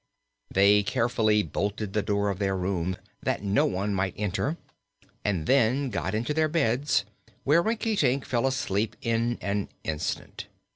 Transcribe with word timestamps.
They 0.49 0.81
carefully 0.81 1.43
bolted 1.43 1.93
the 1.93 2.01
door 2.01 2.31
of 2.31 2.39
their 2.39 2.57
room, 2.57 2.97
that 3.21 3.43
no 3.43 3.67
one 3.67 3.93
might 3.93 4.15
enter, 4.17 4.57
and 5.23 5.45
then 5.45 5.91
got 5.91 6.15
into 6.15 6.33
their 6.33 6.49
beds, 6.49 7.05
where 7.43 7.61
Rinkitink 7.61 8.25
fell 8.25 8.47
asleep 8.47 8.95
in 9.03 9.37
an 9.43 9.69
instant. 9.83 10.47